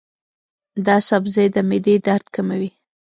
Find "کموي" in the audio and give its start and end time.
2.35-2.69